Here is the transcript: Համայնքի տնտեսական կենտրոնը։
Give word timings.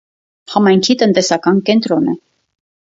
Համայնքի 0.53 0.95
տնտեսական 1.03 1.61
կենտրոնը։ 1.69 2.21